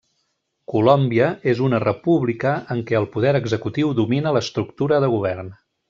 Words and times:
Colòmbia 0.75 1.27
és 1.51 1.61
una 1.67 1.81
república 1.83 2.55
en 2.77 2.81
què 2.89 2.97
el 3.03 3.07
poder 3.19 3.35
executiu 3.43 3.93
domina 4.03 4.35
l'estructura 4.39 5.03
de 5.07 5.13
govern. 5.17 5.55